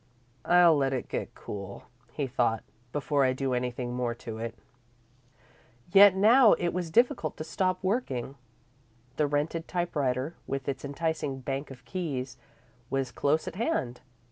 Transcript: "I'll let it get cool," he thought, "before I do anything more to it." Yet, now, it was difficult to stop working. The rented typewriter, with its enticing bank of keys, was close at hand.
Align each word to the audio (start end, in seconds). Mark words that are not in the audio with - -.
"I'll 0.45 0.75
let 0.75 0.93
it 0.93 1.09
get 1.09 1.35
cool," 1.35 1.83
he 2.11 2.25
thought, 2.25 2.63
"before 2.91 3.23
I 3.23 3.33
do 3.33 3.53
anything 3.53 3.93
more 3.93 4.15
to 4.15 4.39
it." 4.39 4.57
Yet, 5.91 6.15
now, 6.15 6.53
it 6.53 6.69
was 6.69 6.89
difficult 6.89 7.37
to 7.37 7.43
stop 7.43 7.83
working. 7.83 8.33
The 9.17 9.27
rented 9.27 9.67
typewriter, 9.67 10.33
with 10.47 10.67
its 10.67 10.83
enticing 10.83 11.41
bank 11.41 11.69
of 11.69 11.85
keys, 11.85 12.37
was 12.89 13.11
close 13.11 13.47
at 13.47 13.57
hand. 13.57 14.01